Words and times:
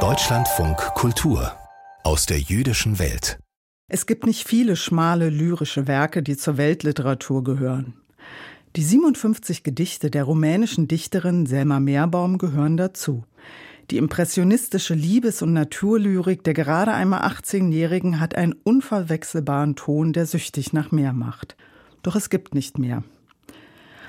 Deutschlandfunk 0.00 0.76
Kultur 0.94 1.50
aus 2.04 2.26
der 2.26 2.38
jüdischen 2.38 2.98
Welt. 2.98 3.38
Es 3.88 4.04
gibt 4.04 4.26
nicht 4.26 4.46
viele 4.46 4.76
schmale 4.76 5.30
lyrische 5.30 5.86
Werke, 5.86 6.22
die 6.22 6.36
zur 6.36 6.58
Weltliteratur 6.58 7.42
gehören. 7.42 7.94
Die 8.76 8.82
57 8.82 9.62
Gedichte 9.62 10.10
der 10.10 10.24
rumänischen 10.24 10.88
Dichterin 10.88 11.46
Selma 11.46 11.80
Meerbaum 11.80 12.36
gehören 12.36 12.76
dazu. 12.76 13.24
Die 13.90 13.96
impressionistische 13.96 14.92
Liebes- 14.92 15.40
und 15.40 15.54
Naturlyrik 15.54 16.44
der 16.44 16.52
gerade 16.52 16.92
einmal 16.92 17.22
18-Jährigen 17.22 18.20
hat 18.20 18.34
einen 18.34 18.52
unverwechselbaren 18.52 19.74
Ton, 19.74 20.12
der 20.12 20.26
süchtig 20.26 20.74
nach 20.74 20.92
mehr 20.92 21.14
macht. 21.14 21.56
Doch 22.02 22.14
es 22.14 22.28
gibt 22.28 22.54
nicht 22.54 22.76
mehr. 22.76 23.04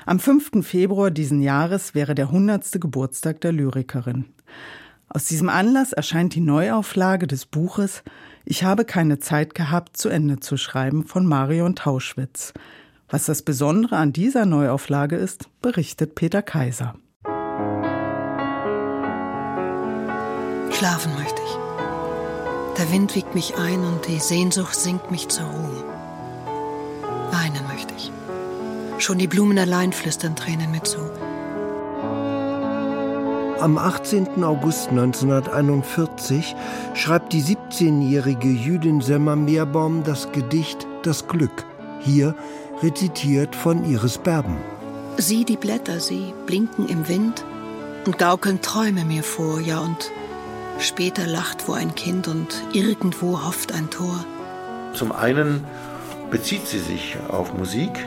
Am 0.07 0.21
5. 0.21 0.65
Februar 0.65 1.11
diesen 1.11 1.41
Jahres 1.41 1.93
wäre 1.93 2.15
der 2.15 2.27
100. 2.27 2.79
Geburtstag 2.79 3.41
der 3.41 3.51
Lyrikerin. 3.51 4.23
Aus 5.09 5.25
diesem 5.25 5.49
Anlass 5.49 5.91
erscheint 5.91 6.33
die 6.33 6.39
Neuauflage 6.39 7.27
des 7.27 7.45
Buches 7.45 8.03
Ich 8.45 8.63
habe 8.63 8.85
keine 8.85 9.19
Zeit 9.19 9.53
gehabt, 9.53 9.97
zu 9.97 10.07
Ende 10.07 10.39
zu 10.39 10.55
schreiben 10.55 11.05
von 11.05 11.25
Marion 11.25 11.75
Tauschwitz. 11.75 12.53
Was 13.09 13.25
das 13.25 13.41
Besondere 13.41 13.97
an 13.97 14.13
dieser 14.13 14.45
Neuauflage 14.45 15.17
ist, 15.17 15.49
berichtet 15.61 16.15
Peter 16.15 16.41
Kaiser. 16.41 16.95
Schlafen 20.71 21.15
möchte 21.15 21.41
ich. 21.41 22.77
Der 22.77 22.89
Wind 22.93 23.13
wiegt 23.13 23.35
mich 23.35 23.57
ein 23.57 23.83
und 23.83 24.07
die 24.07 24.19
Sehnsucht 24.19 24.75
singt 24.75 25.11
mich 25.11 25.27
zur 25.27 25.47
Ruhe. 25.47 25.96
Schon 29.07 29.19
die 29.19 29.27
Blumen 29.27 29.57
allein 29.57 29.93
flüstern 29.93 30.35
Tränen 30.35 30.69
mir 30.69 30.83
zu. 30.83 30.97
Am 33.61 33.77
18. 33.77 34.43
August 34.43 34.89
1941 34.89 36.53
schreibt 36.93 37.31
die 37.31 37.41
17-jährige 37.41 38.49
Jüdin 38.49 38.99
Selma 38.99 39.37
Meerbaum 39.37 40.03
das 40.03 40.29
Gedicht 40.33 40.85
Das 41.03 41.25
Glück, 41.29 41.63
hier 42.01 42.35
rezitiert 42.83 43.55
von 43.55 43.89
Iris 43.89 44.17
Berben. 44.17 44.57
Sieh 45.15 45.45
die 45.45 45.55
Blätter, 45.55 46.01
sie 46.01 46.33
blinken 46.45 46.89
im 46.89 47.07
Wind 47.07 47.45
und 48.05 48.17
gaukeln 48.17 48.61
Träume 48.61 49.05
mir 49.05 49.23
vor, 49.23 49.61
ja 49.61 49.79
und 49.79 50.11
später 50.79 51.25
lacht 51.25 51.69
wo 51.69 51.71
ein 51.71 51.95
Kind 51.95 52.27
und 52.27 52.61
irgendwo 52.73 53.41
hofft 53.45 53.73
ein 53.73 53.89
Tor. 53.89 54.25
Zum 54.91 55.13
einen 55.13 55.63
bezieht 56.29 56.67
sie 56.67 56.79
sich 56.79 57.15
auf 57.29 57.53
Musik. 57.53 58.05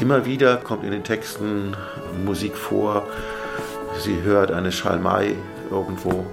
Immer 0.00 0.24
wieder 0.24 0.56
kommt 0.56 0.82
in 0.82 0.92
den 0.92 1.04
Texten 1.04 1.76
Musik 2.24 2.56
vor, 2.56 3.06
Sie 3.98 4.22
hört 4.22 4.50
eine 4.50 4.72
Schalmei 4.72 5.34
irgendwo, 5.70 6.24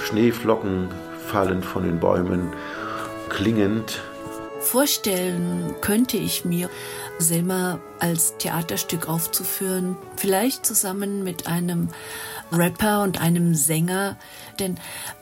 Schneeflocken 0.00 0.88
fallen 1.26 1.62
von 1.62 1.84
den 1.84 1.98
Bäumen, 1.98 2.52
klingend. 3.30 4.02
Vorstellen 4.70 5.74
könnte 5.80 6.16
ich 6.16 6.44
mir, 6.44 6.70
Selma 7.18 7.80
als 7.98 8.34
Theaterstück 8.38 9.08
aufzuführen, 9.08 9.96
vielleicht 10.16 10.64
zusammen 10.64 11.24
mit 11.24 11.48
einem 11.48 11.88
Rapper 12.52 13.02
und 13.02 13.20
einem 13.20 13.56
Sänger, 13.56 14.16
denn 14.60 14.76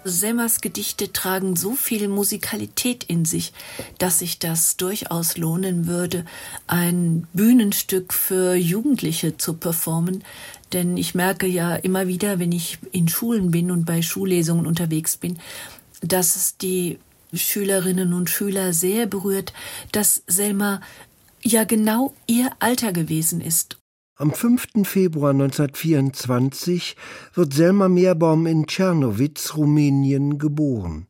Selmas 0.04 0.60
Gedichte 0.60 1.14
tragen 1.14 1.56
so 1.56 1.72
viel 1.72 2.08
Musikalität 2.08 3.04
in 3.04 3.24
sich, 3.24 3.54
dass 3.96 4.19
sich 4.19 4.38
das 4.38 4.76
durchaus 4.76 5.38
lohnen 5.38 5.86
würde, 5.86 6.26
ein 6.66 7.26
Bühnenstück 7.32 8.12
für 8.12 8.54
Jugendliche 8.54 9.38
zu 9.38 9.54
performen, 9.54 10.24
denn 10.74 10.98
ich 10.98 11.14
merke 11.14 11.46
ja 11.46 11.74
immer 11.74 12.06
wieder, 12.06 12.38
wenn 12.38 12.52
ich 12.52 12.80
in 12.92 13.08
Schulen 13.08 13.50
bin 13.50 13.70
und 13.70 13.86
bei 13.86 14.02
Schullesungen 14.02 14.66
unterwegs 14.66 15.16
bin, 15.16 15.38
dass 16.02 16.36
es 16.36 16.58
die 16.58 16.98
Schülerinnen 17.33 18.15
und 18.15 18.31
Schüler 18.31 18.73
sehr 18.73 19.07
berührt, 19.07 19.53
dass 19.93 20.23
Selma 20.27 20.81
ja 21.43 21.65
genau 21.65 22.15
ihr 22.27 22.50
Alter 22.59 22.93
gewesen 22.93 23.41
ist. 23.41 23.78
Am 24.16 24.33
5. 24.33 24.69
Februar 24.83 25.31
1924 25.31 26.97
wird 27.34 27.55
Selma 27.55 27.88
Meerbaum 27.88 28.47
in 28.47 28.67
Tschernowitz, 28.67 29.55
Rumänien, 29.56 30.38
geboren. 30.38 31.06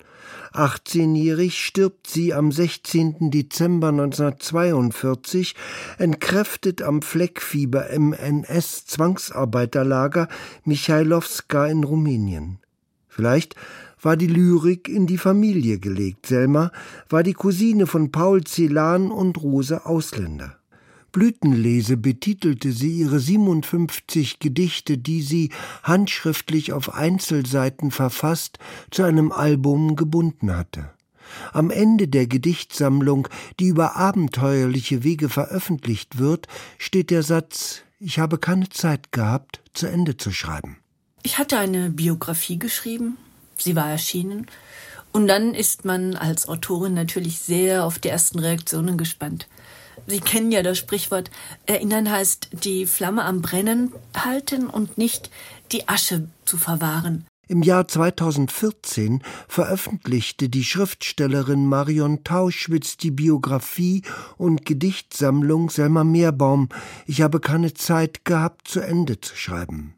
18-jährig 0.53 1.65
stirbt 1.65 2.07
sie 2.07 2.35
am 2.35 2.53
16. 2.53 3.31
Dezember 3.31 3.89
1942, 3.89 5.55
entkräftet 5.99 6.83
am 6.83 7.01
Fleckfieber 7.01 7.89
im 7.89 8.13
NS-Zwangsarbeiterlager 8.13 10.29
Michailowska 10.65 11.65
in 11.67 11.85
Rumänien. 11.85 12.59
Vielleicht 13.09 13.55
war 14.01 14.17
die 14.17 14.27
Lyrik 14.27 14.89
in 14.89 15.07
die 15.07 15.19
Familie 15.19 15.79
gelegt. 15.79 16.27
Selma 16.27 16.71
war 17.09 17.23
die 17.23 17.33
Cousine 17.33 17.87
von 17.87 18.13
Paul 18.13 18.45
Celan 18.45 19.11
und 19.11 19.43
Rose 19.43 19.87
Ausländer. 19.87 20.59
Blütenlese 21.11 21.97
betitelte 21.97 22.71
sie 22.71 22.93
ihre 23.01 23.19
57 23.19 24.41
Gedichte, 24.41 24.99
die 24.99 25.23
sie 25.23 25.51
handschriftlich 25.83 26.73
auf 26.73 26.95
Einzelseiten 26.95 27.91
verfasst, 27.91 28.59
zu 28.91 29.05
einem 29.05 29.33
Album 29.33 29.97
gebunden 29.97 30.55
hatte. 30.55 30.91
Am 31.53 31.71
Ende 31.71 32.09
der 32.09 32.27
Gedichtsammlung, 32.27 33.29
die 33.59 33.69
über 33.69 33.97
abenteuerliche 33.97 35.03
Wege 35.03 35.29
veröffentlicht 35.29 36.19
wird, 36.19 36.47
steht 36.79 37.11
der 37.11 37.23
Satz 37.23 37.83
Ich 37.99 38.19
habe 38.19 38.39
keine 38.39 38.69
Zeit 38.69 39.13
gehabt, 39.13 39.63
zu 39.73 39.87
Ende 39.87 40.17
zu 40.17 40.31
schreiben. 40.31 40.77
Ich 41.23 41.39
hatte 41.39 41.59
eine 41.59 41.91
Biografie 41.91 42.59
geschrieben, 42.59 43.17
sie 43.57 43.77
war 43.77 43.91
erschienen, 43.91 44.47
und 45.13 45.27
dann 45.27 45.55
ist 45.55 45.85
man 45.85 46.17
als 46.17 46.49
Autorin 46.49 46.95
natürlich 46.95 47.39
sehr 47.41 47.85
auf 47.85 47.99
die 47.99 48.09
ersten 48.09 48.39
Reaktionen 48.39 48.99
gespannt. 48.99 49.49
Sie 50.07 50.21
kennen 50.21 50.53
ja 50.53 50.63
das 50.63 50.79
Sprichwort, 50.79 51.31
erinnern 51.67 52.11
heißt 52.11 52.51
die 52.65 52.87
Flamme 52.87 53.25
am 53.25 53.43
Brennen 53.43 53.93
halten 54.17 54.67
und 54.67 54.97
nicht 54.97 55.31
die 55.73 55.89
Asche 55.89 56.29
zu 56.45 56.57
verwahren. 56.57 57.27
Im 57.51 57.63
Jahr 57.63 57.89
2014 57.89 59.23
veröffentlichte 59.49 60.51
die 60.51 60.65
Schriftstellerin 60.65 61.67
Marion 61.67 62.23
Tauschwitz 62.23 62.99
die 62.99 63.11
Biografie 63.11 64.03
und 64.37 64.67
Gedichtsammlung 64.67 65.71
Selma 65.71 66.05
Meerbaum 66.05 66.69
Ich 67.07 67.23
habe 67.23 67.41
keine 67.41 67.73
Zeit 67.73 68.27
gehabt, 68.27 68.69
zu 68.69 68.81
Ende 68.81 69.21
zu 69.21 69.35
schreiben. 69.35 69.98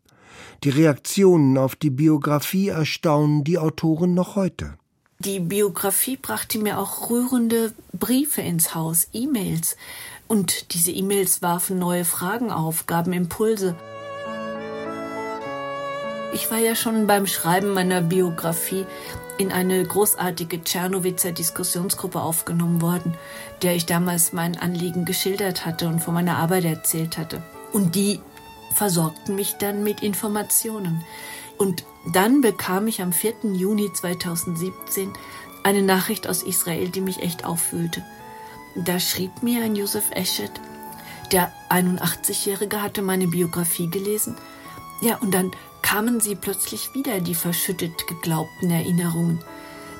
Die 0.64 0.70
Reaktionen 0.70 1.58
auf 1.58 1.76
die 1.76 1.90
Biografie 1.90 2.68
erstaunen 2.68 3.44
die 3.44 3.58
Autorin 3.58 4.14
noch 4.14 4.36
heute. 4.36 4.74
Die 5.20 5.40
Biografie 5.40 6.16
brachte 6.16 6.58
mir 6.58 6.78
auch 6.78 7.10
rührende 7.10 7.72
Briefe 7.92 8.40
ins 8.40 8.74
Haus, 8.74 9.08
E-Mails. 9.12 9.76
Und 10.28 10.72
diese 10.72 10.92
E-Mails 10.92 11.42
warfen 11.42 11.78
neue 11.78 12.06
Fragen 12.06 12.50
auf, 12.50 12.86
gaben 12.86 13.12
Impulse. 13.12 13.76
Ich 16.32 16.50
war 16.50 16.58
ja 16.58 16.74
schon 16.74 17.06
beim 17.06 17.26
Schreiben 17.26 17.74
meiner 17.74 18.00
Biografie 18.00 18.86
in 19.36 19.52
eine 19.52 19.82
großartige 19.84 20.62
Tschernowitzer 20.62 21.32
Diskussionsgruppe 21.32 22.20
aufgenommen 22.20 22.80
worden, 22.80 23.14
der 23.62 23.74
ich 23.74 23.86
damals 23.86 24.32
mein 24.32 24.56
Anliegen 24.56 25.04
geschildert 25.04 25.66
hatte 25.66 25.88
und 25.88 26.00
von 26.00 26.14
meiner 26.14 26.36
Arbeit 26.36 26.64
erzählt 26.64 27.18
hatte. 27.18 27.42
Und 27.72 27.94
die 27.94 28.20
versorgten 28.72 29.34
mich 29.34 29.54
dann 29.54 29.82
mit 29.82 30.02
Informationen. 30.02 31.04
Und 31.58 31.84
dann 32.12 32.40
bekam 32.40 32.86
ich 32.86 33.02
am 33.02 33.12
4. 33.12 33.52
Juni 33.52 33.92
2017 33.92 35.12
eine 35.62 35.82
Nachricht 35.82 36.26
aus 36.26 36.42
Israel, 36.42 36.88
die 36.88 37.02
mich 37.02 37.20
echt 37.20 37.44
aufwühlte. 37.44 38.04
Da 38.76 38.98
schrieb 38.98 39.42
mir 39.42 39.62
ein 39.62 39.76
Josef 39.76 40.04
Eschet, 40.12 40.52
der 41.32 41.52
81-Jährige 41.68 42.82
hatte 42.82 43.02
meine 43.02 43.28
Biografie 43.28 43.88
gelesen. 43.88 44.36
Ja, 45.00 45.16
und 45.18 45.32
dann 45.32 45.52
kamen 45.82 46.20
sie 46.20 46.34
plötzlich 46.34 46.94
wieder, 46.94 47.20
die 47.20 47.34
verschüttet 47.34 48.06
geglaubten 48.08 48.70
Erinnerungen. 48.70 49.44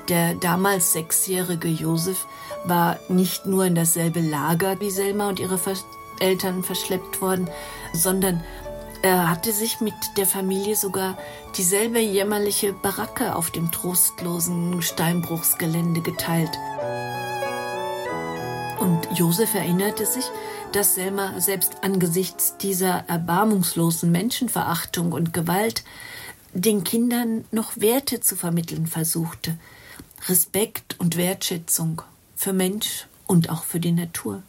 Der 0.08 0.34
damals 0.34 0.92
sechsjährige 0.92 1.68
Josef 1.68 2.26
war 2.64 2.98
nicht 3.08 3.46
nur 3.46 3.64
in 3.64 3.76
dasselbe 3.76 4.20
Lager 4.20 4.80
wie 4.80 4.90
Selma 4.90 5.28
und 5.28 5.38
ihre 5.38 5.58
Eltern 6.18 6.64
verschleppt 6.64 7.20
worden, 7.20 7.48
sondern 7.92 8.42
er 9.02 9.30
hatte 9.30 9.52
sich 9.52 9.80
mit 9.80 9.94
der 10.16 10.26
Familie 10.26 10.76
sogar 10.76 11.16
dieselbe 11.56 12.00
jämmerliche 12.00 12.72
Baracke 12.72 13.34
auf 13.34 13.50
dem 13.50 13.72
trostlosen 13.72 14.82
Steinbruchsgelände 14.82 16.02
geteilt. 16.02 16.50
Und 18.78 19.18
Josef 19.18 19.54
erinnerte 19.54 20.04
sich, 20.04 20.24
dass 20.72 20.94
Selma 20.94 21.40
selbst 21.40 21.82
angesichts 21.82 22.56
dieser 22.58 23.08
erbarmungslosen 23.08 24.12
Menschenverachtung 24.12 25.12
und 25.12 25.32
Gewalt 25.32 25.82
den 26.52 26.84
Kindern 26.84 27.44
noch 27.52 27.76
Werte 27.76 28.20
zu 28.20 28.36
vermitteln 28.36 28.86
versuchte. 28.86 29.56
Respekt 30.28 30.96
und 30.98 31.16
Wertschätzung 31.16 32.02
für 32.36 32.52
Mensch 32.52 33.06
und 33.26 33.50
auch 33.50 33.64
für 33.64 33.80
die 33.80 33.92
Natur. 33.92 34.42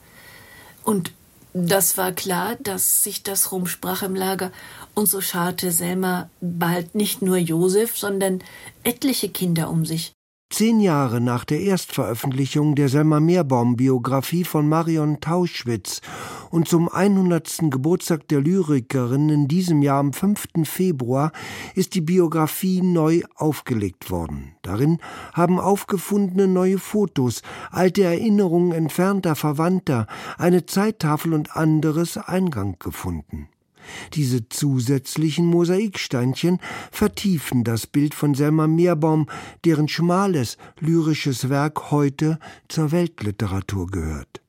Und 0.84 1.14
Das 1.54 1.98
war 1.98 2.14
klar, 2.14 2.56
dass 2.62 3.04
sich 3.04 3.24
das 3.24 3.52
rumsprach 3.52 4.04
im 4.04 4.16
Lager, 4.16 4.52
und 4.94 5.08
so 5.08 5.22
scharte 5.22 5.72
Selma 5.72 6.30
bald 6.40 6.96
nicht 6.96 7.22
nur 7.22 7.38
Josef, 7.38 7.98
sondern 7.98 8.44
etliche 8.84 9.30
Kinder 9.30 9.70
um 9.70 9.86
sich. 9.86 10.14
Zehn 10.52 10.82
Jahre 10.82 11.22
nach 11.22 11.46
der 11.46 11.62
Erstveröffentlichung 11.62 12.76
der 12.76 12.90
Selma 12.90 13.22
Meerbaum-Biografie 13.22 14.44
von 14.44 14.68
Marion 14.68 15.22
Tauschwitz 15.22 16.02
und 16.50 16.68
zum 16.68 16.90
100. 16.90 17.72
Geburtstag 17.72 18.28
der 18.28 18.42
Lyrikerin 18.42 19.30
in 19.30 19.48
diesem 19.48 19.82
Jahr 19.82 20.00
am 20.00 20.12
5. 20.12 20.44
Februar 20.66 21.32
ist 21.74 21.96
die 21.96 22.02
Biografie 22.02 22.82
neu 22.82 23.22
aufgelegt 23.36 24.12
worden. 24.12 24.52
Darin 24.62 24.98
haben 25.32 25.58
aufgefundene 25.58 26.50
neue 26.50 26.80
Fotos, 26.80 27.44
alte 27.72 28.04
Erinnerungen 28.04 28.74
entfernter 28.74 29.36
Verwandter, 29.36 30.06
eine 30.38 30.66
Zeittafel 30.66 31.34
und 31.34 31.56
anderes 31.56 32.18
Eingang 32.18 32.76
gefunden. 32.78 33.48
Diese 34.14 34.48
zusätzlichen 34.50 35.46
Mosaiksteinchen 35.46 36.60
vertiefen 36.92 37.64
das 37.64 37.88
Bild 37.88 38.14
von 38.14 38.36
Selma 38.36 38.68
Meerbaum, 38.68 39.28
deren 39.66 39.88
schmales 39.88 40.58
lyrisches 40.80 41.50
Werk 41.50 41.92
heute 41.92 42.40
zur 42.68 42.92
Weltliteratur 42.92 43.88
gehört. 43.88 44.42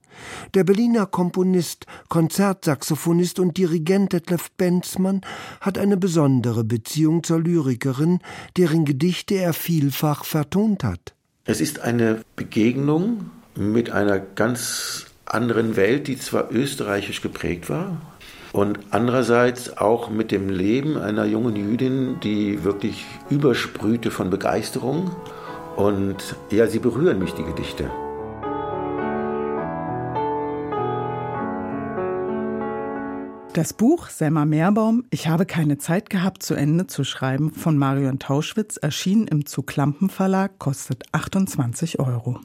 Der 0.54 0.64
Berliner 0.64 1.06
Komponist, 1.06 1.86
Konzertsaxophonist 2.08 3.38
und 3.38 3.56
Dirigent 3.56 4.12
Detlef 4.12 4.50
Benzmann 4.52 5.22
hat 5.60 5.78
eine 5.78 5.96
besondere 5.96 6.64
Beziehung 6.64 7.22
zur 7.22 7.40
Lyrikerin, 7.40 8.20
deren 8.56 8.84
Gedichte 8.84 9.34
er 9.34 9.52
vielfach 9.52 10.24
vertont 10.24 10.84
hat. 10.84 11.14
Es 11.44 11.60
ist 11.60 11.80
eine 11.80 12.22
Begegnung 12.36 13.30
mit 13.56 13.90
einer 13.90 14.18
ganz 14.18 15.06
anderen 15.24 15.76
Welt, 15.76 16.08
die 16.08 16.18
zwar 16.18 16.52
österreichisch 16.52 17.22
geprägt 17.22 17.68
war, 17.68 18.00
und 18.52 18.78
andererseits 18.90 19.78
auch 19.78 20.10
mit 20.10 20.30
dem 20.30 20.48
Leben 20.48 20.98
einer 20.98 21.24
jungen 21.24 21.56
Jüdin, 21.56 22.20
die 22.20 22.64
wirklich 22.64 23.06
übersprühte 23.30 24.10
von 24.10 24.30
Begeisterung. 24.30 25.10
Und 25.76 26.36
ja, 26.50 26.66
sie 26.66 26.78
berühren 26.78 27.18
mich, 27.18 27.32
die 27.32 27.44
Gedichte. 27.44 27.90
Das 33.54 33.74
Buch 33.74 34.08
Selma 34.08 34.46
Meerbaum 34.46 35.04
Ich 35.10 35.28
habe 35.28 35.44
keine 35.44 35.76
Zeit 35.76 36.08
gehabt, 36.08 36.42
zu 36.42 36.54
Ende 36.54 36.86
zu 36.86 37.04
schreiben 37.04 37.52
von 37.52 37.76
Marion 37.76 38.18
Tauschwitz 38.18 38.78
erschien 38.78 39.26
im 39.26 39.44
Zuglampen 39.44 40.08
Verlag, 40.08 40.58
kostet 40.58 41.04
28 41.12 41.98
Euro. 42.00 42.40